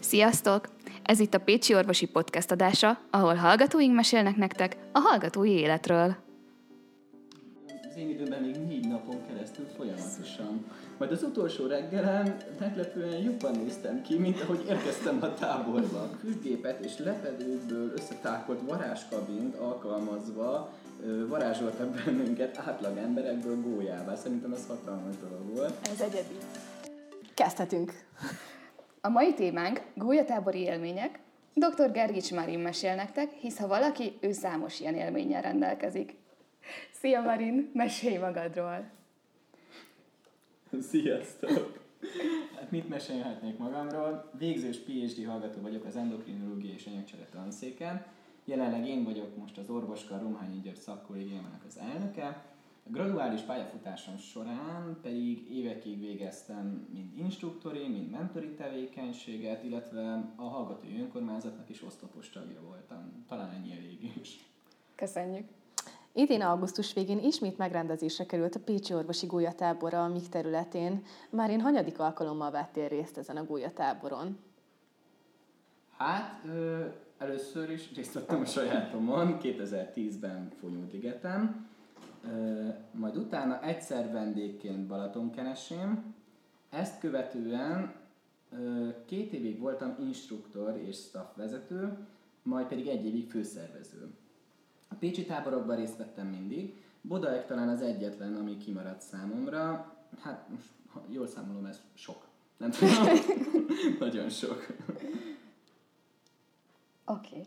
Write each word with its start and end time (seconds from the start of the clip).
Sziasztok! 0.00 0.68
Ez 1.02 1.20
itt 1.20 1.34
a 1.34 1.38
Pécsi 1.38 1.74
Orvosi 1.74 2.06
Podcast 2.06 2.50
adása, 2.50 2.98
ahol 3.10 3.34
hallgatóink 3.34 3.94
mesélnek 3.94 4.36
nektek 4.36 4.76
a 4.92 4.98
hallgatói 4.98 5.50
életről. 5.50 6.16
Az 7.88 7.96
én 7.96 8.08
időben 8.08 8.42
még 8.42 8.56
négy 8.56 8.88
napon 8.88 9.26
keresztül 9.26 9.66
folyamatosan. 9.76 10.64
Majd 10.98 11.12
az 11.12 11.22
utolsó 11.22 11.66
reggelen 11.66 12.36
meglepően 12.60 13.22
jobban 13.22 13.54
néztem 13.56 14.02
ki, 14.02 14.18
mint 14.18 14.40
ahogy 14.40 14.64
érkeztem 14.68 15.18
a 15.22 15.34
táborba. 15.34 16.10
Füstgépet 16.20 16.84
és 16.84 16.98
lepedőkből 16.98 17.92
összetákolt 17.96 18.60
varázskabint 18.66 19.54
alkalmazva 19.54 20.72
varázsoltak 21.28 21.88
bennünket 21.88 22.58
átlag 22.66 22.96
emberekből 22.96 23.60
gólyává. 23.62 24.14
Szerintem 24.14 24.52
ez 24.52 24.66
hatalmas 24.66 25.14
dolog 25.16 25.56
volt. 25.56 25.74
Ez 25.82 26.00
egyedi. 26.00 26.36
Kezdhetünk. 27.34 27.92
A 29.06 29.08
mai 29.08 29.34
témánk 29.34 29.82
gólyatábori 29.94 30.58
élmények. 30.58 31.18
Dr. 31.54 31.92
Gergics 31.92 32.32
Marin 32.32 32.58
mesél 32.58 32.94
nektek, 32.94 33.32
hisz 33.32 33.58
ha 33.58 33.66
valaki, 33.66 34.12
ő 34.20 34.32
számos 34.32 34.80
ilyen 34.80 34.94
élménnyel 34.94 35.42
rendelkezik. 35.42 36.16
Szia 36.92 37.20
Marin, 37.20 37.70
mesélj 37.74 38.16
magadról! 38.16 38.90
Sziasztok! 40.80 41.84
Hát 42.56 42.70
mit 42.70 42.88
mesélhetnék 42.88 43.58
magamról? 43.58 44.30
Végzős 44.38 44.78
PhD 44.78 45.26
hallgató 45.26 45.60
vagyok 45.60 45.84
az 45.84 45.96
endokrinológia 45.96 46.72
és 46.72 46.86
anyagcsere 46.86 47.28
tanszéken. 47.32 48.06
Jelenleg 48.44 48.88
én 48.88 49.04
vagyok 49.04 49.36
most 49.36 49.58
az 49.58 49.70
orvoska 49.70 50.18
Romhányi 50.18 50.60
György 50.60 50.80
szakkollégiának 50.80 51.64
az 51.66 51.78
elnöke. 51.92 52.44
A 52.88 52.92
graduális 52.92 53.40
pályafutásom 53.40 54.16
során 54.16 54.98
pedig 55.02 55.50
évekig 55.50 56.00
végeztem 56.00 56.88
mind 56.92 57.18
instruktori, 57.18 57.88
mind 57.88 58.10
mentori 58.10 58.54
tevékenységet, 58.54 59.64
illetve 59.64 60.32
a 60.36 60.42
hallgatói 60.42 61.00
önkormányzatnak 61.00 61.68
is 61.68 61.82
oszlopos 61.82 62.30
tagja 62.30 62.60
voltam. 62.60 63.24
Talán 63.28 63.50
ennyi 63.50 63.72
elég 63.72 64.12
is. 64.20 64.44
Köszönjük! 64.94 65.48
Idén 66.12 66.42
augusztus 66.42 66.92
végén 66.92 67.18
ismét 67.18 67.58
megrendezésre 67.58 68.26
került 68.26 68.54
a 68.54 68.60
Pécsi 68.60 68.94
Orvosi 68.94 69.26
Gólyatábora 69.26 70.04
a 70.04 70.08
MIG 70.08 70.28
területén. 70.28 71.04
Már 71.30 71.50
én 71.50 71.60
hanyadik 71.60 71.98
alkalommal 71.98 72.50
vettél 72.50 72.88
részt 72.88 73.18
ezen 73.18 73.36
a 73.36 73.44
gólyatáboron? 73.44 74.38
Hát, 75.96 76.42
ö, 76.44 76.84
először 77.18 77.70
is 77.70 77.94
részt 77.94 78.12
vettem 78.12 78.40
a 78.40 78.44
sajátomon, 78.44 79.38
2010-ben 79.42 80.50
Fonyódligetem, 80.60 81.66
ö, 81.72 81.75
majd 82.92 83.16
utána 83.16 83.62
egyszer 83.62 84.12
vendégként 84.12 84.86
Balatonkenesén, 84.86 86.14
ezt 86.70 87.00
követően 87.00 87.94
két 89.04 89.32
évig 89.32 89.58
voltam 89.58 89.96
instruktor 90.00 90.76
és 90.76 90.96
staff 90.96 91.36
vezető, 91.36 92.06
majd 92.42 92.66
pedig 92.66 92.86
egy 92.86 93.04
évig 93.04 93.30
főszervező. 93.30 94.10
A 94.88 94.94
pécsi 94.94 95.24
táborokban 95.24 95.76
részt 95.76 95.96
vettem 95.96 96.26
mindig, 96.26 96.84
Bodaeg 97.00 97.46
talán 97.46 97.68
az 97.68 97.82
egyetlen, 97.82 98.34
ami 98.34 98.56
kimaradt 98.56 99.00
számomra, 99.00 99.94
hát 100.20 100.48
most, 100.48 100.68
ha 100.88 101.04
jól 101.08 101.26
számolom, 101.26 101.64
ez 101.64 101.80
sok. 101.94 102.26
Nem 102.56 102.70
tudom, 102.70 102.94
nagyon 103.98 104.28
sok. 104.28 104.66
Oké. 107.04 107.28
Okay. 107.28 107.46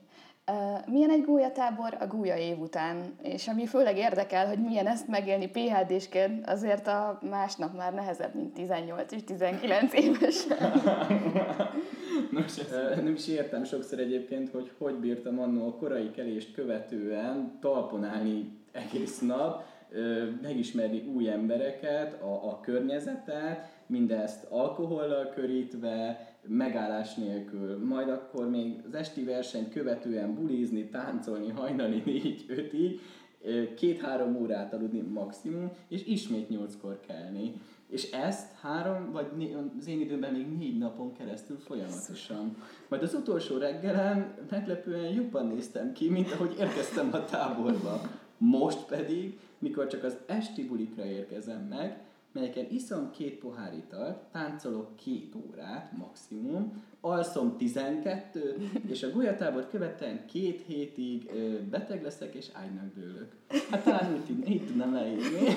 Milyen 0.87 1.09
egy 1.09 1.23
gólyatábor 1.25 1.97
a 1.99 2.07
gólya 2.07 2.37
év 2.37 2.59
után? 2.59 3.15
És 3.21 3.47
ami 3.47 3.65
főleg 3.65 3.97
érdekel, 3.97 4.47
hogy 4.47 4.59
milyen 4.59 4.87
ezt 4.87 5.07
megélni 5.07 5.49
PHD-sként, 5.49 6.47
azért 6.47 6.87
a 6.87 7.19
másnap 7.29 7.75
már 7.75 7.93
nehezebb, 7.93 8.35
mint 8.35 8.53
18 8.53 9.11
és 9.11 9.23
19 9.23 9.93
éves. 9.93 10.47
Nos, 12.31 12.57
ezt 12.57 13.03
nem 13.03 13.13
is 13.13 13.27
értem 13.27 13.63
sokszor 13.63 13.99
egyébként, 13.99 14.49
hogy 14.49 14.71
hogy 14.77 14.95
bírtam 14.95 15.39
annó 15.39 15.67
a 15.67 15.73
korai 15.75 16.11
kelést 16.11 16.53
követően 16.53 17.57
talpon 17.61 18.03
állni 18.03 18.57
egész 18.71 19.19
nap, 19.19 19.63
megismerni 20.41 21.03
új 21.15 21.29
embereket, 21.29 22.21
a, 22.21 22.49
a 22.49 22.59
környezetet, 22.59 23.67
mindezt 23.85 24.45
alkohollal 24.49 25.29
körítve, 25.29 26.28
megállás 26.47 27.15
nélkül, 27.15 27.85
majd 27.85 28.09
akkor 28.09 28.49
még 28.49 28.81
az 28.87 28.93
esti 28.93 29.23
versenyt 29.23 29.69
követően 29.69 30.35
bulizni, 30.35 30.89
táncolni 30.89 31.49
hajnali 31.49 32.01
négy-ötig, 32.05 32.99
két-három 33.75 34.35
órát 34.35 34.73
aludni 34.73 34.99
maximum, 35.01 35.71
és 35.87 36.05
ismét 36.05 36.49
nyolckor 36.49 36.99
kelni. 37.07 37.53
És 37.87 38.11
ezt 38.11 38.53
három, 38.61 39.11
vagy 39.11 39.27
né- 39.35 39.55
az 39.79 39.87
én 39.87 39.99
időben 39.99 40.33
még 40.33 40.57
négy 40.57 40.77
napon 40.77 41.13
keresztül 41.13 41.57
folyamatosan. 41.57 42.55
Majd 42.87 43.03
az 43.03 43.13
utolsó 43.13 43.57
reggelen 43.57 44.33
meglepően 44.49 45.13
jobban 45.13 45.47
néztem 45.47 45.93
ki, 45.93 46.09
mint 46.09 46.31
ahogy 46.31 46.55
érkeztem 46.59 47.09
a 47.11 47.25
táborba. 47.25 48.01
Most 48.37 48.85
pedig, 48.85 49.39
mikor 49.59 49.87
csak 49.87 50.03
az 50.03 50.17
esti 50.25 50.65
bulikra 50.65 51.05
érkezem 51.05 51.61
meg, 51.69 52.03
melyeken 52.31 52.65
iszom 52.69 53.11
két 53.11 53.39
pohár 53.39 53.73
italt, 53.73 54.17
táncolok 54.31 54.95
két 54.95 55.35
órát 55.35 55.91
maximum, 55.97 56.83
alszom 57.01 57.57
12 57.57 58.57
és 58.87 59.03
a 59.03 59.09
gólyatábor 59.09 59.67
követően 59.69 60.25
két 60.25 60.61
hétig 60.65 61.29
ö, 61.33 61.63
beteg 61.69 62.03
leszek 62.03 62.33
és 62.33 62.47
ágynak 62.53 62.93
dőlök. 62.93 63.35
Hát 63.71 63.83
talán 63.83 64.13
úgy, 64.13 64.49
így 64.49 64.65
tudnám 64.65 64.93
leírni. 64.93 65.47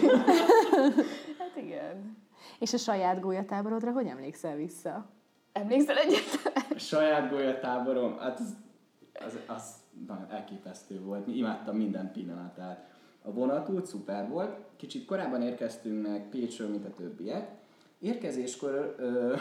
hát 1.39 1.57
igen. 1.57 2.17
És 2.59 2.73
a 2.73 2.77
saját 2.77 3.21
gólyatáborodra 3.21 3.93
hogy 3.93 4.07
emlékszel 4.07 4.57
vissza? 4.57 5.11
Emlékszel 5.53 5.97
egyáltalán? 5.97 6.65
A 6.75 6.79
saját 6.79 7.31
gólyatáborom, 7.31 8.19
hát 8.19 8.39
az, 8.39 8.57
az, 9.25 9.39
az 9.47 9.75
nagyon 10.07 10.31
elképesztő 10.31 11.01
volt. 11.01 11.27
Imádtam 11.27 11.77
minden 11.77 12.13
pillanatát. 12.13 12.92
A 13.23 13.33
vonatút 13.33 13.87
szuper 13.87 14.29
volt, 14.29 14.57
kicsit 14.77 15.05
korábban 15.05 15.43
érkeztünk 15.43 16.07
meg 16.07 16.29
Pécsről, 16.29 16.69
mint 16.69 16.85
a 16.85 16.95
többiek. 16.95 17.61
Érkezéskor 17.99 18.95
ö, 18.99 19.35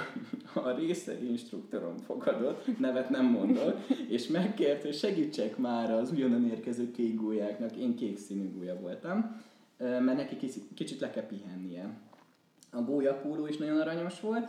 a 0.63 0.71
részeg 0.71 1.23
instruktorom 1.23 1.97
fogadott, 1.97 2.79
nevet 2.79 3.09
nem 3.09 3.25
mondott, 3.25 3.87
és 4.09 4.27
megkért, 4.27 4.81
hogy 4.81 4.95
segítsek 4.95 5.57
már 5.57 5.91
az 5.91 6.11
ugyanan 6.11 6.49
érkező 6.49 6.91
kék 6.91 7.15
gólyáknak, 7.15 7.75
én 7.75 7.95
kék 7.95 8.17
színű 8.17 8.51
gólya 8.53 8.79
voltam, 8.79 9.41
ö, 9.77 9.99
mert 9.99 10.17
neki 10.17 10.37
kicsit, 10.37 10.63
kicsit 10.75 10.99
le 10.99 11.09
kell 11.09 11.25
pihennie. 11.25 11.99
A 12.73 12.81
gólyapóló 12.81 13.47
is 13.47 13.57
nagyon 13.57 13.79
aranyos 13.79 14.19
volt, 14.19 14.47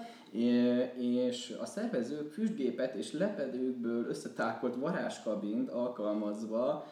és 0.96 1.56
a 1.60 1.66
szervezők 1.66 2.32
füstgépet 2.32 2.94
és 2.94 3.12
lepedőkből 3.12 4.06
összetákolt 4.08 4.74
varázskabint 4.74 5.70
alkalmazva 5.70 6.86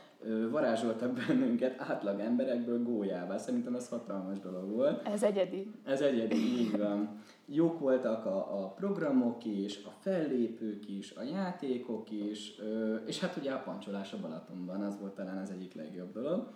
varázsoltak 0.51 1.13
bennünket 1.13 1.81
átlag 1.81 2.21
emberekből 2.21 2.83
gólyává. 2.83 3.39
Szerintem 3.39 3.75
ez 3.75 3.89
hatalmas 3.89 4.39
dolog 4.39 4.71
volt. 4.71 5.07
Ez 5.07 5.23
egyedi. 5.23 5.71
Ez 5.85 6.01
egyedi, 6.01 6.37
így 6.37 6.79
van. 6.79 7.19
Jók 7.47 7.79
voltak 7.79 8.27
a, 8.27 8.63
a 8.63 8.69
programok 8.69 9.45
is, 9.45 9.85
a 9.85 9.91
fellépők 10.01 10.89
is, 10.89 11.13
a 11.13 11.23
játékok 11.23 12.11
is, 12.11 12.61
és 13.07 13.21
hát 13.21 13.37
ugye 13.37 13.53
a 13.53 13.63
pancsolás 13.63 14.13
a 14.13 14.21
Balatonban, 14.21 14.83
az 14.83 15.01
volt 15.01 15.15
talán 15.15 15.39
az 15.39 15.51
egyik 15.51 15.75
legjobb 15.75 16.13
dolog. 16.13 16.49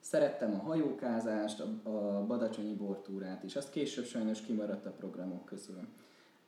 Szerettem 0.00 0.54
a 0.54 0.62
hajókázást, 0.62 1.60
a, 1.60 1.88
a 1.88 2.26
badacsonyi 2.26 2.74
bortúrát 2.74 3.42
is, 3.44 3.56
azt 3.56 3.70
később 3.70 4.04
sajnos 4.04 4.40
kimaradt 4.40 4.86
a 4.86 4.90
programok 4.90 5.44
közül. 5.44 5.80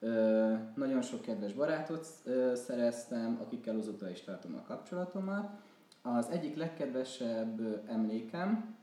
Ö, 0.00 0.53
nagyon 0.75 1.03
sok 1.03 1.20
kedves 1.20 1.53
barátot 1.53 2.06
ö, 2.25 2.54
szereztem, 2.54 3.38
akikkel 3.42 3.78
azóta 3.78 4.10
is 4.10 4.20
tartom 4.20 4.54
a 4.54 4.66
kapcsolatomat. 4.66 5.50
Az 6.02 6.28
egyik 6.28 6.56
legkedvesebb 6.56 7.82
emlékem 7.88 8.76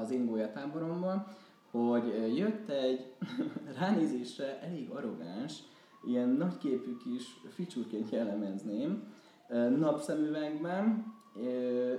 az 0.00 0.10
én 0.10 0.26
gólyatáboromban, 0.26 1.26
hogy 1.70 2.36
jött 2.36 2.68
egy 2.68 3.14
ránézésre 3.78 4.60
elég 4.60 4.90
arrogáns, 4.90 5.58
ilyen 6.06 6.28
nagyképű 6.28 6.96
kis 6.96 7.40
ficsúrként 7.50 8.10
jellemezném, 8.10 9.14
napszemüvegben, 9.78 11.14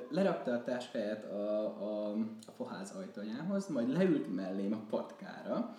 lerakta 0.10 0.52
a 0.52 0.64
táskáját 0.64 1.26
a, 1.26 1.66
a, 1.66 2.12
a 2.48 2.52
foház 2.56 2.92
ajtajához, 2.92 3.68
majd 3.68 3.90
leült 3.90 4.36
mellém 4.36 4.74
a 4.74 4.86
patkára, 4.90 5.76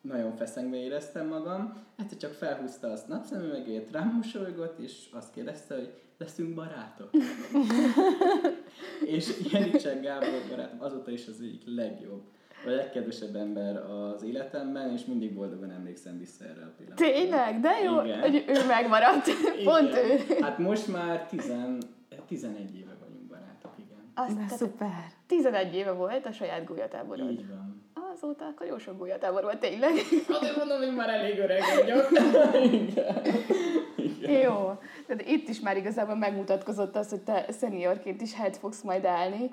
nagyon 0.00 0.32
feszengve 0.32 0.76
éreztem 0.76 1.26
magam, 1.26 1.72
hát 1.96 2.18
csak 2.18 2.32
felhúzta 2.32 2.90
azt 2.90 3.08
napszemüvegét, 3.08 3.90
rám 3.90 4.14
mosolygott, 4.14 4.78
és 4.78 5.08
azt 5.12 5.32
kérdezte, 5.32 5.74
hogy 5.74 6.00
leszünk 6.18 6.54
barátok. 6.54 7.10
és 9.14 9.32
Jenicek 9.52 10.00
Gábor 10.02 10.42
barátom 10.50 10.82
azóta 10.82 11.10
is 11.10 11.26
az 11.26 11.40
egyik 11.40 11.62
legjobb, 11.66 12.22
a 12.66 12.70
legkedvesebb 12.70 13.36
ember 13.36 13.76
az 13.76 14.22
életemben, 14.22 14.92
és 14.92 15.04
mindig 15.04 15.34
boldogan 15.34 15.70
emlékszem 15.70 16.18
vissza 16.18 16.44
erre 16.44 16.62
a 16.62 16.72
pillanatra. 16.76 17.06
Tényleg? 17.06 17.60
De 17.60 17.70
jó, 17.84 18.02
Igen. 18.04 18.20
hogy 18.20 18.44
ő 18.48 18.66
megmaradt. 18.66 19.28
Pont 19.64 19.94
ő. 19.94 20.34
Hát 20.40 20.58
most 20.58 20.88
már 20.88 21.26
10, 21.26 21.52
11 22.26 22.76
éve 22.76 22.96
vagyunk 23.00 23.26
barátok, 23.28 23.72
igen. 23.76 24.12
Azt, 24.14 24.56
szuper. 24.56 25.12
11 25.26 25.74
éve 25.74 25.92
volt 25.92 26.26
a 26.26 26.32
saját 26.32 26.64
gólyatáborod. 26.64 27.30
Így 27.30 27.48
van 27.48 27.77
azóta 28.14 28.44
akkor 28.44 28.66
jó 28.66 28.78
sok 28.78 28.98
gólyatábor 28.98 29.42
volt 29.42 29.60
tényleg. 29.60 29.92
Azért 30.28 30.56
mondom, 30.56 30.78
hogy 30.78 30.94
már 30.94 31.08
elég 31.08 31.38
öreg 31.38 31.62
vagyok. 31.80 32.08
Ó, 34.28 34.78
tehát 35.06 35.22
itt 35.26 35.48
is 35.48 35.60
már 35.60 35.76
igazából 35.76 36.14
megmutatkozott 36.14 36.96
az, 36.96 37.10
hogy 37.10 37.20
te 37.20 37.44
szeniorként 37.48 38.20
is 38.20 38.34
helyt 38.34 38.56
fogsz 38.56 38.82
majd 38.82 39.04
állni. 39.04 39.50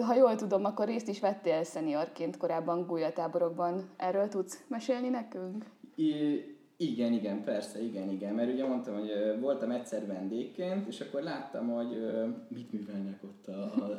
Ha 0.00 0.14
jól 0.14 0.34
tudom, 0.34 0.64
akkor 0.64 0.86
részt 0.86 1.08
is 1.08 1.20
vettél 1.20 1.64
szeniorként 1.64 2.36
korábban 2.36 2.86
gólyatáborokban. 2.86 3.90
Erről 3.96 4.28
tudsz 4.28 4.64
mesélni 4.68 5.08
nekünk? 5.08 5.64
I- 5.94 6.58
igen, 6.76 7.12
igen, 7.12 7.44
persze, 7.44 7.82
igen, 7.82 8.10
igen. 8.10 8.34
Mert 8.34 8.52
ugye 8.52 8.66
mondtam, 8.66 8.94
hogy 8.94 9.40
voltam 9.40 9.70
egyszer 9.70 10.06
vendégként, 10.06 10.86
és 10.86 11.00
akkor 11.00 11.22
láttam, 11.22 11.68
hogy 11.68 12.06
mit 12.48 12.72
művelnek 12.72 13.22
ott 13.24 13.46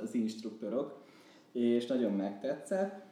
az 0.03 0.13
instruktorok, 0.13 1.03
és 1.51 1.85
nagyon 1.85 2.11
megtetszett. 2.11 3.10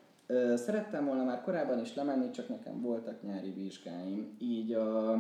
Szerettem 0.56 1.06
volna 1.06 1.24
már 1.24 1.42
korábban 1.42 1.80
is 1.80 1.96
lemenni, 1.96 2.30
csak 2.30 2.50
nekem 2.50 2.82
voltak 2.82 3.22
nyári 3.22 3.52
vizsgáim. 3.52 4.36
Így, 4.40 4.74
a, 4.74 5.14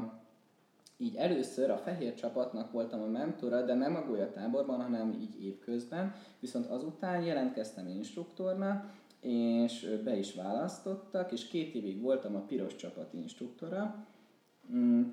így 0.97 1.15
először 1.15 1.69
a 1.69 1.77
fehér 1.77 2.13
csapatnak 2.13 2.71
voltam 2.71 3.01
a 3.01 3.05
mentora, 3.05 3.61
de 3.61 3.73
nem 3.73 3.95
a 3.95 4.05
golyatáborban, 4.07 4.81
hanem 4.81 5.11
így 5.21 5.43
évközben. 5.45 6.15
Viszont 6.39 6.65
azután 6.65 7.21
jelentkeztem 7.21 7.87
instruktornak, 7.87 8.91
és 9.21 9.99
be 10.03 10.17
is 10.17 10.33
választottak, 10.33 11.31
és 11.31 11.47
két 11.47 11.73
évig 11.73 12.01
voltam 12.01 12.35
a 12.35 12.45
piros 12.45 12.75
csapat 12.75 13.13
instruktora. 13.13 14.05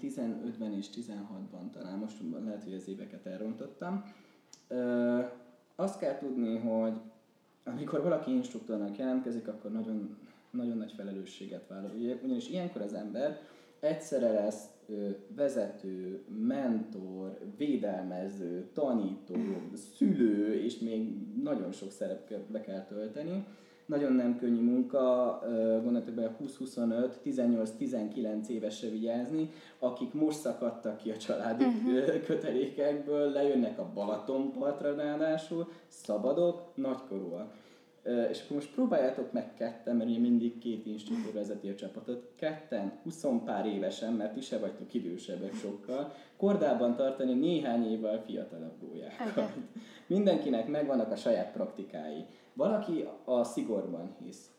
15-ben 0.00 0.70
mm, 0.70 0.78
és 0.78 0.86
16-ban 0.94 1.70
talán, 1.72 1.98
most 1.98 2.16
lehet, 2.44 2.64
hogy 2.64 2.74
az 2.74 2.88
éveket 2.88 3.26
elrontottam. 3.26 4.04
azt 5.76 5.98
kell 5.98 6.18
tudni, 6.18 6.58
hogy 6.58 7.00
amikor 7.66 8.02
valaki 8.02 8.30
instruktornak 8.30 8.98
jelentkezik, 8.98 9.48
akkor 9.48 9.72
nagyon, 9.72 10.16
nagyon 10.50 10.76
nagy 10.76 10.92
felelősséget 10.96 11.66
vállal. 11.68 11.90
Ugyanis 12.22 12.48
ilyenkor 12.48 12.82
az 12.82 12.94
ember 12.94 13.40
egyszerre 13.80 14.32
lesz 14.32 14.64
vezető, 15.36 16.24
mentor, 16.46 17.38
védelmező, 17.56 18.70
tanító, 18.72 19.34
szülő, 19.74 20.62
és 20.62 20.78
még 20.78 21.16
nagyon 21.42 21.72
sok 21.72 21.90
szerepbe 21.90 22.60
kell 22.60 22.84
tölteni 22.84 23.46
nagyon 23.86 24.12
nem 24.12 24.38
könnyű 24.38 24.62
munka, 24.62 25.38
gondoltok 25.82 26.14
be 26.14 26.36
20-25, 26.58 27.10
18-19 27.24 28.46
évesre 28.48 28.88
vigyázni, 28.88 29.50
akik 29.78 30.12
most 30.12 30.38
szakadtak 30.38 30.96
ki 30.96 31.10
a 31.10 31.16
családi 31.16 31.64
uh-huh. 31.64 32.22
kötelékekből, 32.24 33.30
lejönnek 33.30 33.78
a 33.78 33.90
Balatonpartra 33.94 34.94
ráadásul, 34.94 35.68
szabadok, 35.88 36.62
nagykorúak. 36.74 37.54
És 38.30 38.42
akkor 38.42 38.56
most 38.56 38.72
próbáljátok 38.72 39.32
meg 39.32 39.54
ketten, 39.54 39.96
mert 39.96 40.10
ugye 40.10 40.18
mindig 40.18 40.58
két 40.58 40.86
instruktor 40.86 41.32
vezeti 41.32 41.68
a 41.68 41.74
csapatot, 41.74 42.28
ketten, 42.36 42.92
20 43.02 43.24
pár 43.44 43.66
évesen, 43.66 44.12
mert 44.12 44.32
ti 44.32 44.40
se 44.40 44.58
vagytok 44.58 44.94
idősebbek 44.94 45.54
sokkal, 45.54 46.12
kordában 46.36 46.96
tartani 46.96 47.34
néhány 47.34 47.90
évvel 47.90 48.22
fiatalabb 48.26 48.74
gólyákat. 48.80 49.30
Okay. 49.30 49.46
Mindenkinek 50.06 50.68
megvannak 50.68 51.10
a 51.10 51.16
saját 51.16 51.52
praktikái. 51.52 52.24
Valaki 52.56 53.08
a 53.24 53.44
szigorban 53.44 54.16
hisz, 54.22 54.50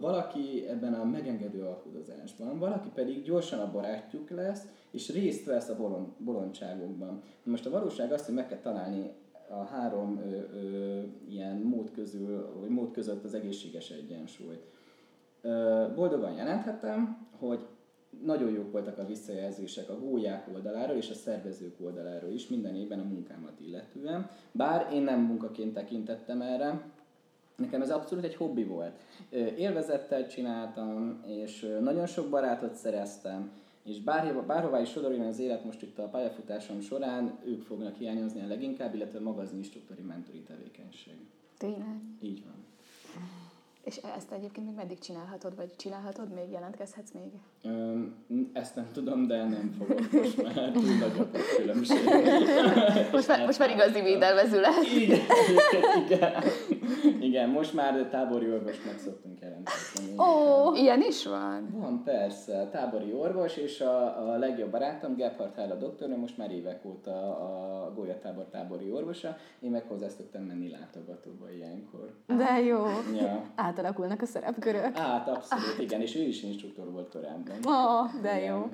valaki 0.00 0.66
ebben 0.68 0.94
a 0.94 1.04
megengedő 1.04 1.62
alkudozásban, 1.62 2.58
valaki 2.58 2.88
pedig 2.94 3.22
gyorsan 3.22 3.58
a 3.58 3.70
barátjuk 3.70 4.30
lesz, 4.30 4.66
és 4.90 5.12
részt 5.12 5.44
vesz 5.44 5.68
a 5.68 5.76
bolond, 5.76 6.06
bolondságokban. 6.18 7.22
Most 7.42 7.66
a 7.66 7.70
valóság 7.70 8.12
azt, 8.12 8.24
hogy 8.24 8.34
meg 8.34 8.48
kell 8.48 8.58
találni 8.58 9.10
a 9.48 9.64
három 9.64 10.18
ö, 10.18 10.58
ö, 10.58 11.02
ilyen 11.28 11.56
mód 11.56 11.90
közül, 11.90 12.48
vagy 12.60 12.68
mód 12.68 12.90
között 12.90 13.24
az 13.24 13.34
egészséges 13.34 13.90
egyensúlyt. 13.90 14.66
Ö, 15.40 15.84
boldogan 15.94 16.32
jelenthetem, 16.32 17.28
hogy 17.38 17.66
nagyon 18.22 18.52
jók 18.52 18.72
voltak 18.72 18.98
a 18.98 19.06
visszajelzések 19.06 19.88
a 19.88 19.98
gólyák 19.98 20.48
oldaláról 20.54 20.96
és 20.96 21.10
a 21.10 21.14
szervezők 21.14 21.80
oldaláról 21.80 22.30
is 22.30 22.48
minden 22.48 22.74
évben 22.74 23.00
a 23.00 23.04
munkámat 23.04 23.60
illetően. 23.60 24.30
Bár 24.52 24.88
én 24.92 25.02
nem 25.02 25.20
munkaként 25.20 25.74
tekintettem 25.74 26.40
erre, 26.40 26.92
Nekem 27.56 27.82
ez 27.82 27.90
abszolút 27.90 28.24
egy 28.24 28.34
hobbi 28.34 28.64
volt. 28.64 29.00
Élvezettel 29.56 30.26
csináltam, 30.26 31.22
és 31.26 31.76
nagyon 31.80 32.06
sok 32.06 32.28
barátot 32.28 32.74
szereztem, 32.74 33.50
és 33.84 34.00
bárhova, 34.00 34.42
bárhová 34.42 34.80
is 34.80 34.90
sodorjon 34.90 35.26
az 35.26 35.38
élet 35.38 35.64
most 35.64 35.82
itt 35.82 35.98
a 35.98 36.08
pályafutásom 36.08 36.80
során, 36.80 37.38
ők 37.44 37.62
fognak 37.62 37.96
hiányozni 37.96 38.40
a 38.40 38.46
leginkább, 38.46 38.94
illetve 38.94 39.20
maga 39.20 39.40
az 39.40 39.52
instruktori 39.52 40.02
mentori 40.02 40.42
tevékenység. 40.42 41.16
Tényleg? 41.58 42.00
Így 42.20 42.42
van. 42.44 42.64
És 43.84 44.00
ezt 44.16 44.32
egyébként 44.32 44.66
még 44.66 44.74
meddig 44.74 44.98
csinálhatod, 44.98 45.56
vagy 45.56 45.76
csinálhatod 45.76 46.34
még, 46.34 46.50
jelentkezhetsz 46.50 47.10
még? 47.12 47.30
Öm, 47.62 48.14
ezt 48.52 48.74
nem 48.74 48.88
tudom, 48.92 49.26
de 49.26 49.36
nem 49.36 49.74
fogok 49.78 50.12
most 50.12 50.42
már 50.42 50.70
túl 50.72 50.84
a 51.02 51.30
különbség. 51.56 51.98
most, 53.12 53.28
már, 53.28 53.46
most 53.46 53.58
már 53.58 53.70
igazi 53.70 54.00
védelmező 54.00 54.60
lesz. 54.60 54.92
Igen, 54.94 55.20
igen, 55.50 56.04
igen, 56.04 56.42
most 57.54 57.74
már 57.74 58.08
tábori 58.10 58.52
orvosnak 58.52 58.98
szoktunk 58.98 59.40
jelentkezni. 59.40 60.14
Ó, 60.18 60.22
oh, 60.22 60.78
ilyen 60.78 61.02
is 61.02 61.26
van? 61.26 61.68
Van, 61.70 62.02
persze. 62.04 62.68
Tábori 62.72 63.12
orvos, 63.12 63.56
és 63.56 63.80
a, 63.80 64.30
a 64.32 64.36
legjobb 64.38 64.70
barátom, 64.70 65.16
Gebhardt 65.16 65.56
Hála 65.56 65.74
doktornő, 65.74 66.16
most 66.16 66.38
már 66.38 66.50
évek 66.50 66.84
óta 66.84 67.36
a 67.38 67.92
Golyatábor 67.94 68.44
tábori 68.44 68.90
orvosa. 68.90 69.36
Én 69.60 69.70
meg 69.70 69.84
hozzá 69.88 70.08
szoktam 70.08 70.42
menni 70.42 70.70
látogatóba 70.70 71.50
ilyenkor. 71.50 72.14
De 72.26 72.60
jó. 72.60 72.86
Ja 73.16 73.52
átalakulnak 73.54 74.22
a 74.22 74.26
szerepkörök. 74.26 74.96
Hát, 74.96 75.28
abszolút, 75.28 75.78
igen, 75.78 76.00
és 76.00 76.16
ő 76.16 76.20
is 76.20 76.42
instruktor 76.42 76.90
volt 76.90 77.10
korábban. 77.10 77.56
Oh, 77.64 78.20
de 78.20 78.36
igen. 78.36 78.54
jó. 78.54 78.70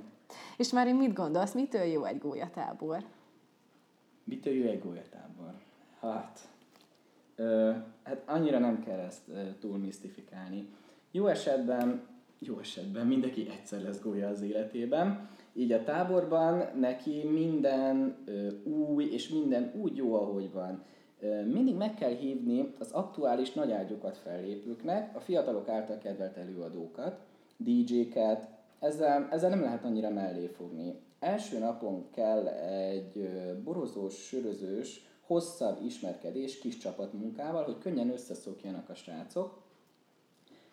És 0.56 0.72
már 0.72 0.94
mit 0.94 1.12
gondolsz, 1.12 1.54
mitől 1.54 1.82
jó 1.82 2.04
egy 2.04 2.18
gólyatábor? 2.18 3.04
Mitől 4.24 4.54
jó 4.54 4.70
egy 4.70 4.82
gólyatábor? 4.82 5.54
Hát, 6.00 6.40
hát 8.02 8.22
annyira 8.26 8.58
nem 8.58 8.82
kell 8.84 8.98
ezt 8.98 9.22
túl 9.60 9.78
misztifikálni. 9.78 10.68
Jó 11.10 11.26
esetben, 11.26 12.02
jó 12.38 12.58
esetben 12.58 13.06
mindenki 13.06 13.48
egyszer 13.58 13.82
lesz 13.82 14.00
gólya 14.00 14.28
az 14.28 14.42
életében, 14.42 15.28
így 15.52 15.72
a 15.72 15.84
táborban 15.84 16.64
neki 16.78 17.24
minden 17.24 18.16
új, 18.64 19.04
és 19.04 19.28
minden 19.28 19.72
úgy 19.80 19.96
jó, 19.96 20.14
ahogy 20.14 20.52
van 20.52 20.82
mindig 21.52 21.74
meg 21.74 21.94
kell 21.94 22.14
hívni 22.14 22.74
az 22.78 22.90
aktuális 22.92 23.52
nagyágyokat 23.52 24.18
fellépőknek, 24.18 25.16
a 25.16 25.20
fiatalok 25.20 25.68
által 25.68 25.98
kedvelt 25.98 26.36
előadókat, 26.36 27.20
DJ-ket, 27.56 28.48
ezzel, 28.78 29.28
ezzel 29.30 29.50
nem 29.50 29.62
lehet 29.62 29.84
annyira 29.84 30.10
mellé 30.10 30.46
fogni. 30.46 30.94
Első 31.18 31.58
napon 31.58 32.10
kell 32.10 32.46
egy 32.48 33.28
borozós, 33.64 34.14
sörözős, 34.14 35.08
hosszabb 35.30 35.84
ismerkedés 35.84 36.58
kis 36.58 36.78
csapatmunkával, 36.78 37.64
hogy 37.64 37.78
könnyen 37.78 38.10
összeszokjanak 38.10 38.88
a 38.88 38.94
srácok. 38.94 39.62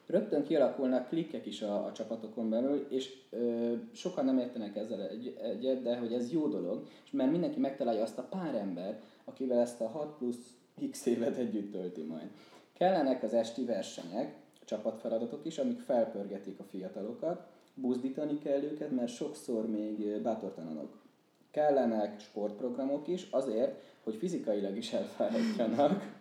Rögtön 0.05 0.43
kialakulnak 0.43 1.07
klikkek 1.07 1.45
is 1.45 1.61
a, 1.61 1.85
a 1.85 1.91
csapatokon 1.91 2.49
belül, 2.49 2.85
és 2.89 3.13
ö, 3.29 3.73
sokan 3.93 4.25
nem 4.25 4.37
értenek 4.37 4.75
ezzel 4.75 5.07
egy, 5.07 5.37
egyet, 5.41 5.81
de 5.81 5.97
hogy 5.97 6.13
ez 6.13 6.31
jó 6.31 6.47
dolog, 6.47 6.87
és 7.05 7.11
mert 7.11 7.31
mindenki 7.31 7.59
megtalálja 7.59 8.01
azt 8.01 8.17
a 8.17 8.27
pár 8.29 8.55
ember, 8.55 9.01
akivel 9.25 9.59
ezt 9.59 9.81
a 9.81 9.87
6 9.87 10.17
plusz 10.17 10.53
x 10.91 11.05
évet 11.05 11.37
együtt 11.37 11.71
tölti 11.71 12.01
majd. 12.01 12.29
Kellenek 12.73 13.23
az 13.23 13.33
esti 13.33 13.65
versenyek, 13.65 14.35
csapatfeladatok 14.65 15.45
is, 15.45 15.57
amik 15.57 15.79
felpörgetik 15.79 16.59
a 16.59 16.63
fiatalokat, 16.63 17.47
buzdítani 17.73 18.37
kell 18.39 18.61
őket, 18.61 18.91
mert 18.91 19.15
sokszor 19.15 19.69
még 19.69 20.21
bátortalanok. 20.21 21.06
Kellenek 21.51 22.19
sportprogramok 22.19 23.07
is 23.07 23.27
azért, 23.31 23.83
hogy 24.03 24.15
fizikailag 24.15 24.77
is 24.77 24.93
elfáradjanak. 24.93 26.15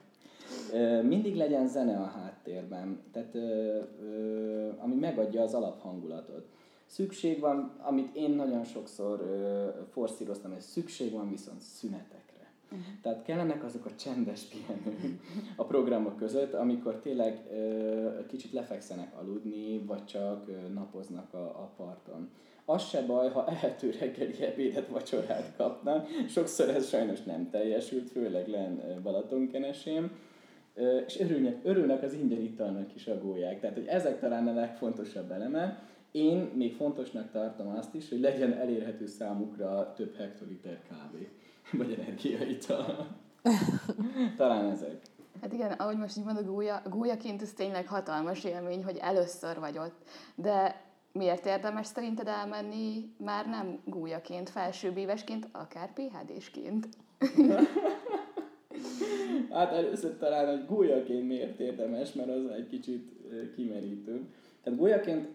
Mindig 1.03 1.37
legyen 1.37 1.69
zene 1.69 1.97
a 1.97 2.05
háttérben, 2.05 3.03
tehát 3.13 3.35
ami 4.79 4.95
megadja 4.95 5.43
az 5.43 5.55
alaphangulatot. 5.55 6.47
Szükség 6.87 7.41
van, 7.41 7.77
amit 7.79 8.17
én 8.17 8.31
nagyon 8.31 8.65
sokszor 8.65 9.23
forszíroztam, 9.91 10.53
hogy 10.53 10.61
szükség 10.61 11.13
van 11.13 11.31
viszont 11.31 11.61
szünetek 11.61 12.27
Uh-huh. 12.71 12.87
Tehát 13.03 13.23
kellenek 13.23 13.65
azok 13.65 13.85
a 13.85 13.95
csendes 13.95 14.43
pihenők 14.43 15.21
a 15.57 15.65
programok 15.65 16.17
között, 16.17 16.55
amikor 16.55 16.95
tényleg 16.95 17.47
ö, 17.51 18.27
kicsit 18.27 18.53
lefekszenek 18.53 19.19
aludni, 19.19 19.79
vagy 19.79 20.05
csak 20.05 20.49
ö, 20.49 20.69
napoznak 20.69 21.35
a, 21.35 21.45
a 21.45 21.73
parton. 21.77 22.31
Az 22.69 22.89
se 22.89 23.03
baj, 23.03 23.31
ha 23.31 23.47
ehető 23.47 23.95
reggeli 24.01 24.43
ebédet, 24.43 24.89
vacsorát 24.89 25.53
kapnak. 25.57 26.09
Sokszor 26.29 26.69
ez 26.69 26.89
sajnos 26.89 27.23
nem 27.23 27.51
teljesült, 27.51 28.11
főleg 28.11 28.49
len 28.49 29.01
Balatonkenesén. 29.03 30.11
És 31.07 31.21
örülnek, 31.21 31.61
örülnek 31.63 32.03
az 32.03 32.13
ingyen 32.13 32.41
italnak 32.41 32.95
is 32.95 33.07
a 33.07 33.19
gólyák. 33.19 33.61
Tehát, 33.61 33.77
hogy 33.77 33.87
ezek 33.87 34.21
talán 34.21 34.47
a 34.47 34.55
legfontosabb 34.55 35.31
eleme. 35.31 35.83
Én 36.13 36.51
még 36.55 36.75
fontosnak 36.75 37.31
tartom 37.31 37.69
azt 37.69 37.95
is, 37.95 38.09
hogy 38.09 38.21
legyen 38.21 38.53
elérhető 38.53 39.07
számukra 39.07 39.93
több 39.97 40.17
hektoliter 40.17 40.81
kávé. 40.89 41.29
Vagy 41.79 41.99
energiaital. 42.01 43.07
Talán 44.37 44.71
ezek. 44.71 45.01
Hát 45.41 45.53
igen, 45.53 45.73
ahogy 45.73 45.97
most 45.97 46.17
így 46.17 46.25
mondod, 46.25 46.47
gólya, 46.47 46.83
gólyaként 46.91 47.43
ez 47.43 47.53
tényleg 47.53 47.87
hatalmas 47.87 48.45
élmény, 48.45 48.85
hogy 48.85 48.97
először 48.97 49.59
vagy 49.59 49.79
ott. 49.79 50.09
De 50.35 50.86
miért 51.17 51.47
érdemes 51.47 51.87
szerinted 51.87 52.29
elmenni 52.29 53.11
már 53.17 53.47
nem 53.47 53.81
gújaként, 53.85 54.51
felsőbbévesként, 54.51 55.49
akár 55.53 55.93
PHD-sként? 55.93 56.89
hát 59.51 59.73
először 59.73 60.17
talán, 60.17 60.57
hogy 60.57 60.67
gólyaként 60.67 61.27
miért 61.27 61.61
érdemes, 61.61 62.13
mert 62.13 62.29
az 62.29 62.47
egy 62.57 62.69
kicsit 62.69 63.13
kimerítő. 63.55 64.27
Tehát 64.63 64.79
gólyaként 64.79 65.29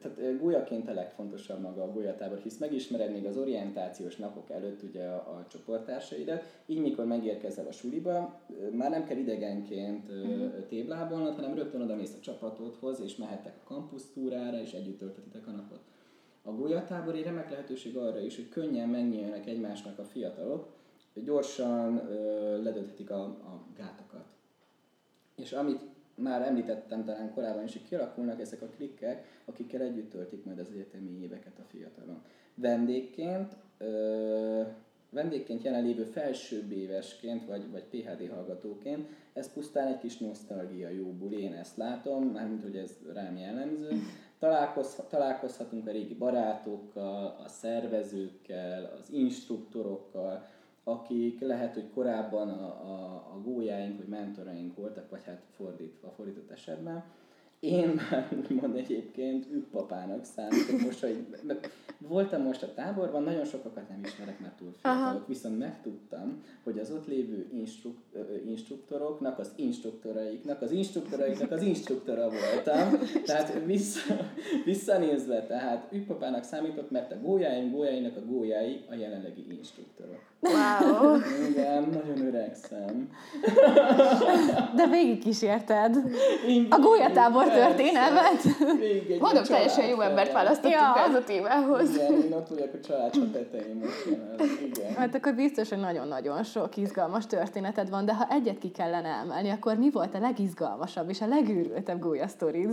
tehát 0.00 0.38
gólyaként 0.38 0.88
a 0.88 0.92
legfontosabb 0.92 1.60
maga 1.60 1.82
a 1.82 1.92
gólyatábor, 1.92 2.38
hisz 2.38 2.58
megismered 2.58 3.12
még 3.12 3.26
az 3.26 3.36
orientációs 3.36 4.16
napok 4.16 4.50
előtt 4.50 4.82
ugye 4.82 5.04
a, 5.04 5.16
a 5.16 5.46
csoporttársaidat, 5.48 6.44
így 6.66 6.80
mikor 6.80 7.04
megérkezel 7.04 7.66
a 7.66 7.72
suliba, 7.72 8.40
már 8.72 8.90
nem 8.90 9.04
kell 9.04 9.16
idegenként 9.16 10.12
mm. 10.12 10.46
téblábolnod, 10.68 11.34
hanem 11.34 11.54
rögtön 11.54 11.80
oda 11.80 11.94
mész 11.94 12.14
a 12.16 12.20
csapatodhoz, 12.20 13.00
és 13.00 13.16
mehettek 13.16 13.54
a 13.62 13.66
kampusztúrára, 13.66 14.60
és 14.60 14.72
együtt 14.72 14.98
töltetitek 14.98 15.46
a 15.46 15.50
napot. 15.50 15.80
A 16.42 16.50
gólyatábor 16.50 17.14
egy 17.14 17.24
remek 17.24 17.50
lehetőség 17.50 17.96
arra 17.96 18.20
is, 18.20 18.36
hogy 18.36 18.48
könnyen 18.48 18.88
megnyíljanak 18.88 19.46
egymásnak 19.46 19.98
a 19.98 20.04
fiatalok, 20.04 20.66
gyorsan 21.14 21.96
ö, 21.96 22.62
ledönthetik 22.62 23.10
a, 23.10 23.22
a 23.22 23.64
gátakat. 23.76 24.24
És 25.36 25.52
amit 25.52 25.80
már 26.20 26.42
említettem 26.42 27.04
talán 27.04 27.32
korábban 27.34 27.64
is, 27.64 27.72
hogy 27.72 27.88
kialakulnak 27.88 28.40
ezek 28.40 28.62
a 28.62 28.66
klikkek, 28.66 29.42
akikkel 29.44 29.80
együtt 29.80 30.10
töltik 30.10 30.44
majd 30.44 30.58
az 30.58 30.70
egyetemi 30.72 31.20
éveket 31.22 31.58
a 31.58 31.62
fiatalon. 31.68 32.22
Vendégként, 32.54 33.56
ö, 33.78 34.62
vendégként 35.10 35.62
jelenlévő 35.62 36.04
felsőbb 36.04 36.70
évesként, 36.70 37.46
vagy, 37.46 37.70
vagy 37.70 37.84
PHD 37.84 38.30
hallgatóként, 38.30 39.08
ez 39.32 39.52
pusztán 39.52 39.86
egy 39.86 39.98
kis 39.98 40.18
nosztalgia 40.18 40.88
jó 40.88 41.12
buli, 41.12 41.42
én 41.42 41.52
ezt 41.52 41.76
látom, 41.76 42.24
mármint 42.24 42.62
hogy 42.62 42.76
ez 42.76 42.96
rám 43.12 43.36
jellemző. 43.36 43.88
Találkoz, 44.38 45.02
találkozhatunk 45.08 45.86
a 45.86 45.90
régi 45.90 46.14
barátokkal, 46.14 47.36
a 47.44 47.48
szervezőkkel, 47.48 48.96
az 49.00 49.10
instruktorokkal, 49.12 50.46
akik 50.84 51.40
lehet, 51.40 51.74
hogy 51.74 51.90
korábban 51.94 52.48
a, 52.48 52.66
a, 52.66 53.14
a 53.34 53.40
gólyáink 53.40 53.96
vagy 53.98 54.08
mentoraink 54.08 54.76
voltak, 54.76 55.10
vagy 55.10 55.24
hát 55.24 55.42
fordítva, 55.50 56.10
fordított 56.10 56.50
esetben, 56.50 57.04
én 57.60 58.00
már 58.10 58.28
úgymond 58.50 58.76
egyébként 58.76 59.46
papának 59.70 60.24
számítok 60.24 60.80
most, 60.80 61.00
hogy 61.00 61.26
voltam 61.98 62.42
most 62.42 62.62
a 62.62 62.74
táborban, 62.74 63.22
nagyon 63.22 63.44
sokakat 63.44 63.88
nem 63.88 64.00
ismerek, 64.04 64.40
mert 64.40 64.56
túl 64.56 64.74
fiatalok, 64.80 65.26
viszont 65.26 65.58
megtudtam, 65.58 66.42
hogy 66.64 66.78
az 66.78 66.90
ott 66.90 67.06
lévő 67.06 67.46
instruk, 67.52 67.96
instruktoroknak, 68.46 69.38
az 69.38 69.52
instruktoraiknak, 69.56 70.62
az 70.62 70.70
instruktoraiknak 70.70 71.50
az 71.50 71.62
instruktora 71.62 72.28
voltam, 72.30 72.98
tehát 73.24 73.64
vissza, 73.64 74.14
visszanézve, 74.64 75.46
tehát 75.46 75.88
üppapának 75.92 76.44
számított, 76.44 76.90
mert 76.90 77.12
a 77.12 77.20
gólyáim 77.22 77.70
gólyáinak 77.70 78.16
a 78.16 78.24
gólyái 78.26 78.84
a 78.90 78.94
jelenlegi 78.94 79.46
instruktorok. 79.48 80.28
Wow! 80.40 81.16
Igen, 81.50 81.82
nagyon 81.82 82.26
öregszem. 82.26 83.10
De 84.76 84.86
végig 84.86 85.18
kísérted. 85.18 85.96
A 86.68 86.78
gólyatábor 86.78 87.49
történelmet. 87.54 88.42
Mondom, 89.20 89.42
teljesen 89.42 89.86
jó 89.86 90.00
embert 90.00 90.32
választottunk 90.32 90.74
ja. 90.74 91.04
ez 91.08 91.14
a 91.14 91.24
témához. 91.24 91.94
Igen, 91.94 92.22
én 92.22 92.32
ott 92.32 92.48
vagyok 92.48 92.74
a 92.74 92.80
család 92.80 93.10
tetején 93.32 93.76
most 93.76 94.06
Igen. 94.66 94.94
Hát 94.94 95.14
akkor 95.14 95.34
biztos, 95.34 95.68
hogy 95.68 95.78
nagyon-nagyon 95.78 96.42
sok 96.42 96.76
izgalmas 96.76 97.26
történeted 97.26 97.90
van, 97.90 98.04
de 98.04 98.14
ha 98.14 98.26
egyet 98.30 98.58
ki 98.58 98.70
kellene 98.70 99.08
emelni, 99.08 99.50
akkor 99.50 99.76
mi 99.76 99.90
volt 99.90 100.14
a 100.14 100.18
legizgalmasabb 100.18 101.08
és 101.08 101.20
a 101.20 101.26
legűrültebb 101.26 101.98
gólyasztorid? 101.98 102.70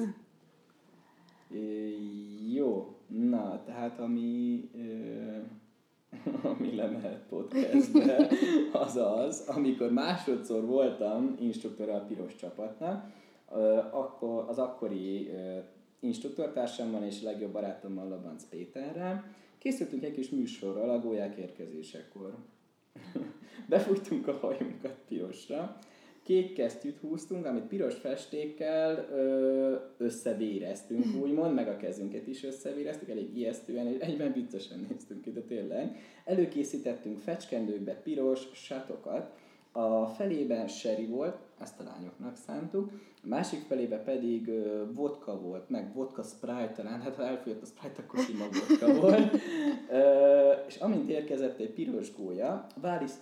Jó, 2.54 2.96
na, 3.08 3.62
tehát 3.66 4.00
ami... 4.00 4.70
Ö 4.76 5.56
ami 6.52 6.76
lemehet 6.76 7.24
podcastbe, 7.30 8.28
az 8.86 8.96
az, 8.96 9.44
amikor 9.56 9.92
másodszor 9.92 10.66
voltam 10.66 11.36
instruktor 11.40 11.90
a 11.90 12.06
piros 12.08 12.36
csapatnak, 12.36 13.06
akkor 13.92 14.46
az 14.48 14.58
akkori 14.58 15.30
instruktortársammal 16.00 17.04
és 17.04 17.22
legjobb 17.22 17.52
barátommal 17.52 18.08
Labanc 18.08 18.44
Péterrel 18.50 19.24
készültünk 19.58 20.04
egy 20.04 20.12
kis 20.12 20.30
műsorral 20.30 20.90
a 20.90 21.00
gólyák 21.00 21.36
érkezésekor. 21.36 22.36
Befújtunk 23.70 24.28
a 24.28 24.34
hajunkat 24.34 24.98
pirosra, 25.08 25.80
kék 26.24 26.54
kesztyűt 26.54 26.98
húztunk, 26.98 27.46
amit 27.46 27.64
piros 27.64 27.96
festékkel 27.96 29.08
összevéreztünk, 29.98 31.06
úgymond, 31.24 31.54
meg 31.54 31.68
a 31.68 31.78
kezünket 31.78 32.28
is 32.28 32.44
összevéreztük, 32.44 33.10
elég 33.10 33.38
ijesztően, 33.38 33.88
és 33.88 33.98
egyben 34.00 34.34
viccesen 34.34 34.86
néztünk 34.90 35.22
ki, 35.22 35.32
de 35.32 35.42
tényleg. 35.42 35.98
Előkészítettünk 36.26 37.20
fecskendőkbe 37.20 37.94
piros 37.94 38.50
satokat, 38.54 39.36
a 39.78 40.08
felében 40.08 40.68
seri 40.68 41.06
volt, 41.06 41.38
ezt 41.60 41.80
a 41.80 41.84
lányoknak 41.84 42.36
szántuk, 42.36 42.92
a 43.24 43.28
másik 43.28 43.62
felébe 43.68 43.98
pedig 43.98 44.48
uh, 44.48 44.96
vodka 44.96 45.40
volt, 45.40 45.70
meg 45.70 45.94
vodka 45.94 46.24
sprite 46.24 46.72
talán, 46.76 47.02
hát 47.02 47.16
ha 47.16 47.24
elfogyott 47.24 47.62
a 47.62 47.66
sprite, 47.66 48.02
akkor 48.02 48.20
sima 48.20 48.46
vodka 48.46 48.94
volt. 48.94 49.34
és 50.67 50.67
amint 50.80 51.10
érkezett 51.10 51.60
egy 51.60 51.70
piros 51.70 52.16
gólya, 52.16 52.68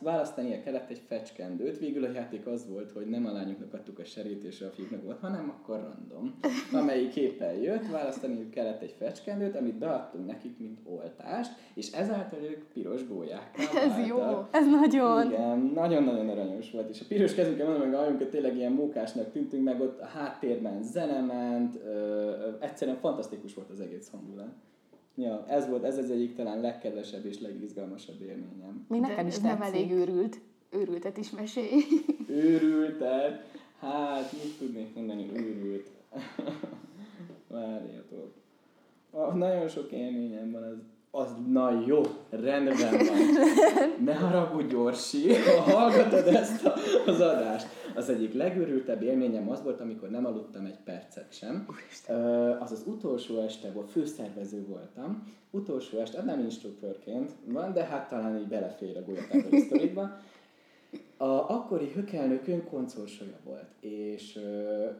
választania 0.01 0.61
kellett 0.63 0.89
egy 0.89 1.01
fecskendőt. 1.07 1.79
Végül 1.79 2.03
a 2.03 2.11
játék 2.11 2.45
az 2.45 2.69
volt, 2.69 2.91
hogy 2.91 3.05
nem 3.05 3.25
a 3.25 3.31
lányoknak 3.31 3.73
adtuk 3.73 3.99
a 3.99 4.05
serét 4.05 4.43
és 4.43 4.61
a 4.61 4.69
fiúknak 4.69 5.03
volt, 5.03 5.19
hanem 5.19 5.49
akkor 5.49 5.79
random. 5.79 6.39
Amelyik 6.73 7.15
éppen 7.15 7.53
jött, 7.53 7.87
választani 7.91 8.49
kellett 8.49 8.81
egy 8.81 8.95
fecskendőt, 8.97 9.55
amit 9.55 9.77
beadtunk 9.77 10.25
nekik, 10.25 10.59
mint 10.59 10.79
oltást, 10.83 11.51
és 11.73 11.91
ezáltal 11.91 12.39
ők 12.43 12.63
piros 12.73 13.07
gólyák. 13.07 13.57
Ez 13.87 14.07
jó. 14.07 14.19
Ez 14.51 14.65
nagyon. 14.69 15.31
Igen, 15.31 15.71
nagyon-nagyon 15.73 16.29
aranyos 16.29 16.71
volt. 16.71 16.89
És 16.89 17.01
a 17.01 17.05
piros 17.07 17.33
kezünkkel 17.33 17.67
mondom, 17.67 17.89
meg 17.89 18.21
a 18.21 18.29
tényleg 18.29 18.55
ilyen 18.55 18.71
mókásnak 18.71 19.31
tűntünk, 19.31 19.63
meg 19.63 19.81
ott 19.81 19.99
a 19.99 20.05
háttérben 20.05 20.83
zene 20.83 21.21
ment, 21.21 21.75
ö, 21.75 21.89
ö, 21.89 22.49
egyszerűen 22.59 22.97
fantasztikus 22.97 23.53
volt 23.53 23.69
az 23.69 23.79
egész 23.79 24.09
hangulat. 24.09 24.53
Ja, 25.15 25.45
ez 25.47 25.67
volt, 25.69 25.83
ez 25.83 25.97
az 25.97 26.11
egyik 26.11 26.35
talán 26.35 26.61
legkedvesebb 26.61 27.25
és 27.25 27.39
legizgalmasabb 27.39 28.21
élményem. 28.21 28.85
Mi 28.87 28.99
nekem 28.99 29.27
is 29.27 29.37
nem 29.37 29.61
elég 29.61 29.91
őrült. 29.91 30.39
Őrültet 30.69 31.17
is 31.17 31.29
mesélj. 31.29 31.83
Őrültet? 32.27 33.43
Hát, 33.79 34.31
mit 34.31 34.57
tudnék 34.57 34.95
mondani, 34.95 35.29
őrült. 35.33 35.87
Várjatok. 37.47 38.33
Nagyon 39.33 39.67
sok 39.67 39.91
élményem 39.91 40.51
van, 40.51 40.63
az 40.63 40.77
az, 41.15 41.35
na 41.51 41.83
jó, 41.85 42.01
rendben 42.29 42.91
van. 42.91 43.17
Ne 44.03 44.15
haragudj, 44.15 44.67
Gyorsi, 44.67 45.33
ha 45.33 45.61
hallgatod 45.61 46.27
ezt 46.27 46.65
a, 46.65 46.73
az 47.05 47.19
adást. 47.19 47.67
Az 47.95 48.09
egyik 48.09 48.33
legőrültebb 48.33 49.01
élményem 49.01 49.49
az 49.49 49.63
volt, 49.63 49.79
amikor 49.79 50.09
nem 50.09 50.25
aludtam 50.25 50.65
egy 50.65 50.79
percet 50.83 51.33
sem. 51.33 51.67
Az 52.59 52.71
az 52.71 52.83
utolsó 52.85 53.39
este 53.39 53.71
volt, 53.71 53.89
főszervező 53.89 54.65
voltam. 54.67 55.33
Utolsó 55.51 55.99
este, 55.99 56.21
nem 56.21 56.39
instruktorként 56.39 57.31
van, 57.45 57.73
de 57.73 57.83
hát 57.83 58.09
talán 58.09 58.37
így 58.37 58.47
belefér 58.47 58.97
a 58.97 59.03
golyatábori 59.05 59.59
sztorikba. 59.65 60.01
A 61.17 61.49
akkori 61.49 61.91
hökelnökünk 61.93 62.69
koncolsolya 62.69 63.37
volt, 63.43 63.69
és 63.79 64.39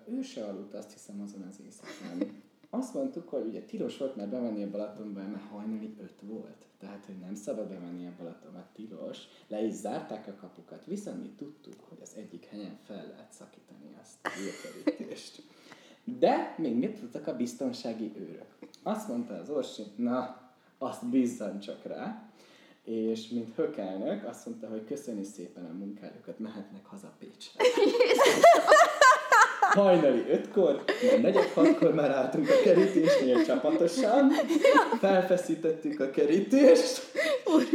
ő 0.07 0.21
se 0.21 0.43
aludt 0.43 0.73
azt 0.73 0.91
hiszem 0.91 1.21
azon 1.23 1.45
az 1.49 1.59
éjszakán 1.65 2.43
azt 2.77 2.93
mondtuk, 2.93 3.29
hogy 3.29 3.45
ugye 3.45 3.61
tilos 3.61 3.97
volt 3.97 4.15
már 4.15 4.29
bemenni 4.29 4.63
a 4.63 4.69
Balatonba, 4.69 5.19
mert 5.19 5.49
hajnali 5.51 5.95
öt 6.01 6.21
volt. 6.21 6.65
Tehát, 6.79 7.05
hogy 7.05 7.19
nem 7.19 7.35
szabad 7.35 7.67
bemenni 7.67 8.07
a 8.07 8.13
Balatonba, 8.17 8.67
tilos. 8.73 9.17
Le 9.47 9.63
is 9.63 9.73
zárták 9.73 10.27
a 10.27 10.35
kapukat, 10.39 10.85
viszont 10.85 11.21
mi 11.21 11.29
tudtuk, 11.37 11.73
hogy 11.89 11.97
az 12.01 12.13
egyik 12.17 12.45
helyen 12.45 12.77
fel 12.85 13.07
lehet 13.07 13.31
szakítani 13.31 13.95
azt 14.01 14.17
a 14.21 14.29
hírkerítést. 14.29 15.43
De 16.03 16.55
még 16.57 16.75
mit 16.75 16.99
tudtak 16.99 17.27
a 17.27 17.35
biztonsági 17.35 18.11
őrök? 18.15 18.57
Azt 18.83 19.07
mondta 19.07 19.33
az 19.33 19.49
Orsi, 19.49 19.83
na, 19.95 20.45
azt 20.77 21.09
bízzan 21.09 21.59
csak 21.59 21.83
rá, 21.83 22.29
és 22.83 23.29
mint 23.29 23.55
hökelnök 23.55 24.27
azt 24.27 24.45
mondta, 24.45 24.67
hogy 24.67 24.85
köszöni 24.85 25.23
szépen 25.23 25.65
a 25.65 25.73
munkájukat, 25.73 26.39
mehetnek 26.39 26.85
haza 26.85 27.15
Pécsre. 27.19 27.63
hajnali 29.75 30.23
ötkor, 30.29 30.83
majd 31.09 31.21
negyed 31.21 31.49
hatkor 31.53 31.93
már 31.93 32.11
álltunk 32.11 32.47
a 32.49 32.63
kerítésnél 32.63 33.45
csapatosan, 33.45 34.31
felfeszítettük 34.99 35.99
a 35.99 36.09
kerítést, 36.09 37.01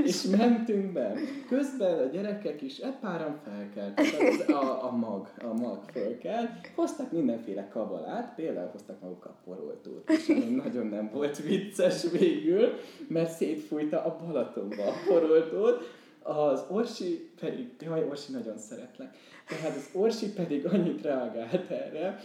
és 0.04 0.23
mentünk 0.23 0.92
be. 0.92 1.12
Közben 1.49 1.99
a 1.99 2.04
gyerekek 2.12 2.62
is 2.62 2.78
egy 2.78 2.95
páran 3.00 3.40
felkeltek, 3.45 4.49
a, 4.49 4.85
a 4.85 4.97
mag, 4.97 5.28
a 5.42 5.52
mag 5.54 5.78
fölkelt, 5.92 6.50
hoztak 6.75 7.12
mindenféle 7.12 7.69
kabalát, 7.69 8.33
például 8.37 8.69
hoztak 8.73 9.00
magukkal 9.00 9.37
poroltót, 9.45 10.11
és 10.11 10.26
nagyon 10.64 10.87
nem 10.87 11.11
volt 11.12 11.38
vicces 11.38 12.11
végül, 12.19 12.78
mert 13.09 13.30
szétfújta 13.30 14.04
a 14.04 14.16
Balatonba 14.25 14.87
a 14.87 14.95
poroltót, 15.09 15.99
Az 16.23 16.65
Orsi 16.69 17.31
pedig, 17.41 17.71
jaj, 17.81 18.05
Orsi 18.09 18.33
nagyon 18.33 18.59
szeretlek. 18.59 19.17
Tehát 19.49 19.77
az 19.77 19.89
Orsi 19.93 20.33
pedig 20.33 20.67
annyit 20.67 21.03
reagált 21.03 21.71
erre, 21.71 22.21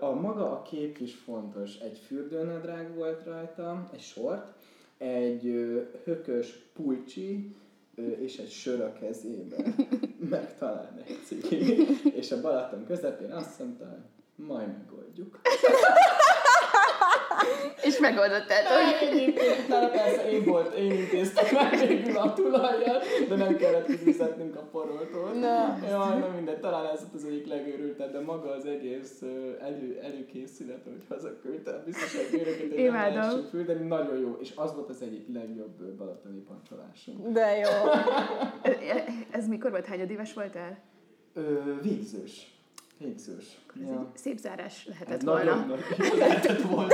a 0.00 0.10
maga 0.10 0.50
a 0.50 0.62
kép 0.62 0.98
is 0.98 1.14
fontos. 1.14 1.78
Egy 1.78 1.98
fürdőnadrág 2.06 2.94
volt 2.94 3.24
rajta, 3.24 3.90
egy 3.92 4.00
sort, 4.00 4.44
egy 4.98 5.42
hökös 6.04 6.58
pulcsi, 6.72 7.56
és 8.20 8.36
egy 8.38 8.50
sör 8.50 8.80
a 8.80 8.92
kezében, 8.92 9.74
meg 10.30 10.58
talán 10.58 11.02
egy 11.06 11.18
cigi, 11.24 11.86
és 12.14 12.32
a 12.32 12.40
Balaton 12.40 12.84
közepén 12.86 13.30
azt 13.30 13.58
mondta, 13.58 13.96
majd 14.36 14.68
megoldjuk. 14.78 15.40
És 17.82 17.98
megoldottad, 17.98 18.64
hogy... 18.74 19.08
Egyébként, 19.08 19.68
na 19.68 19.88
persze 19.88 20.30
én 20.30 20.44
volt, 20.44 20.74
én 20.74 20.92
intéztem 20.92 21.44
meg 21.52 21.88
végül 21.88 22.16
a 22.16 22.32
tulajjal, 22.32 23.02
de 23.28 23.36
nem 23.36 23.56
kellett 23.56 23.86
kifizetnünk 23.86 24.56
a 24.56 24.60
poroltól. 24.60 25.32
Na. 25.32 25.78
Jaj, 25.88 26.18
na 26.18 26.28
mindegy, 26.34 26.60
talán 26.60 26.86
ez 26.86 27.00
az 27.14 27.24
egyik 27.24 27.46
legőrültebb, 27.46 28.12
de 28.12 28.20
maga 28.20 28.50
az 28.50 28.66
egész 28.66 29.22
elő, 29.60 29.98
előkészület, 30.02 30.82
hogy 30.84 31.02
hazaküldte 31.08 31.82
biztos 31.84 32.14
egy 32.14 32.30
bőröket, 32.30 32.72
egy 32.72 33.14
nem 33.14 33.46
fül, 33.50 33.64
de 33.64 33.74
nagyon 33.74 34.18
jó, 34.18 34.36
és 34.40 34.52
az 34.54 34.74
volt 34.74 34.88
az 34.88 35.02
egyik 35.02 35.26
legjobb 35.32 35.82
balatoni 35.96 36.38
pancsolásunk. 36.38 37.28
De 37.28 37.56
jó. 37.56 37.90
ez 39.38 39.48
mikor 39.48 39.70
volt? 39.70 39.86
Hányadéves 39.86 40.32
voltál? 40.34 40.78
Ö, 41.34 41.60
végzős. 41.82 42.53
Végzős. 42.98 43.58
Ez 43.82 43.88
ja. 43.88 44.10
egy 44.12 44.18
szép 44.18 44.38
zárás 44.38 44.86
lehetett 44.86 45.10
hát 45.10 45.22
volna. 45.22 45.54
Nagyon, 45.54 45.78
lehetett 46.18 46.60
volna. 46.60 46.92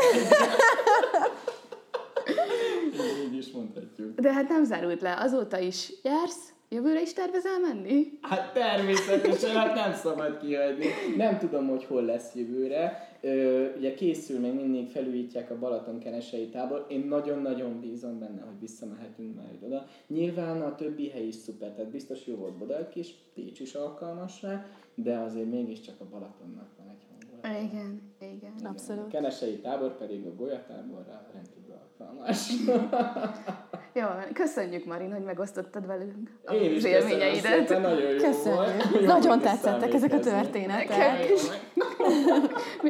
így, 3.25 3.37
is 3.37 3.51
mondhatjuk. 3.51 4.21
De 4.21 4.33
hát 4.33 4.49
nem 4.49 4.65
zárult 4.65 5.01
le. 5.01 5.17
Azóta 5.17 5.59
is 5.59 5.93
jársz? 6.03 6.53
Jövőre 6.73 7.01
is 7.01 7.13
tervezel 7.13 7.61
menni? 7.61 8.19
Hát 8.21 8.53
természetesen, 8.53 9.57
hát 9.57 9.75
nem 9.75 9.93
szabad 9.93 10.39
kihagyni. 10.39 10.87
Nem 11.17 11.39
tudom, 11.39 11.69
hogy 11.69 11.85
hol 11.85 12.03
lesz 12.03 12.35
jövőre. 12.35 13.09
Ö, 13.21 13.67
ugye 13.77 13.95
készül, 13.95 14.41
még 14.41 14.55
mindig 14.55 14.89
felújítják 14.89 15.51
a 15.51 15.59
Balaton 15.59 15.99
kenesei 15.99 16.49
tábor. 16.49 16.87
Én 16.89 17.07
nagyon-nagyon 17.09 17.81
bízom 17.81 18.19
benne, 18.19 18.41
hogy 18.41 18.61
visszamehetünk 18.61 19.35
majd 19.37 19.63
oda. 19.63 19.87
Nyilván 20.07 20.63
a 20.63 20.75
többi 20.75 21.09
hely 21.09 21.27
is 21.27 21.35
szuper, 21.35 21.73
tehát 21.73 21.91
biztos 21.91 22.27
jó 22.27 22.37
volt 22.37 22.59
Bodalk 22.59 22.97
is, 22.97 23.15
Pécs 23.35 23.61
is 23.61 23.75
alkalmas 23.75 24.43
rá, 24.43 24.67
de 24.95 25.19
azért 25.19 25.51
mégiscsak 25.51 26.01
a 26.01 26.05
Balatonnak 26.11 26.69
van 26.79 26.89
egy 26.89 27.07
hangulat. 27.11 27.73
Igen, 27.73 28.03
igen, 28.21 28.35
igen. 28.35 28.71
abszolút. 28.71 29.05
A 29.05 29.09
kenesei 29.09 29.61
tábor 29.61 29.97
pedig 29.97 30.27
a 30.27 30.35
golyatáborra 30.35 31.27
rendkívül 31.33 31.75
alkalmas. 31.99 32.49
Jó, 33.93 34.07
köszönjük 34.33 34.85
Marin, 34.85 35.13
hogy 35.13 35.23
megosztottad 35.23 35.87
velünk 35.87 36.31
Én 36.53 36.75
is 36.75 36.85
élményeidet. 36.85 37.43
Szépen, 37.43 37.81
nagyon 37.81 38.11
jó 38.11 38.17
köszönjük. 38.17 38.91
Volt. 38.91 39.07
Nagyon 39.07 39.41
tetszettek 39.41 39.95
ezek 39.95 40.13
a 40.13 40.19
történetek. 40.19 41.13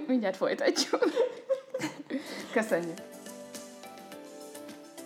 Mindjárt 0.07 0.37
folytatjuk. 0.37 1.05
Köszönjük. 2.53 2.99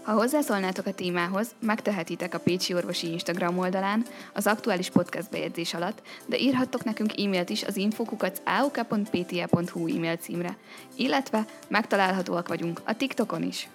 Ha 0.03 0.13
hozzászólnátok 0.13 0.87
a 0.87 0.93
témához, 0.93 1.55
megtehetitek 1.61 2.35
a 2.35 2.39
Pécsi 2.39 2.75
Orvosi 2.75 3.13
Instagram 3.13 3.59
oldalán, 3.59 4.03
az 4.35 4.47
aktuális 4.47 4.91
podcast 4.91 5.31
bejegyzés 5.31 5.75
alatt, 5.75 6.03
de 6.27 6.39
írhattok 6.39 6.85
nekünk 6.85 7.21
e-mailt 7.21 7.51
is 7.51 7.63
az 7.63 7.77
infokukat 7.77 8.43
auk.pta.hu 8.45 9.97
e-mail 9.97 10.17
címre, 10.17 10.57
illetve 10.97 11.45
megtalálhatóak 11.69 12.49
vagyunk 12.49 12.81
a 12.85 12.97
TikTokon 12.97 13.43
is. 13.43 13.69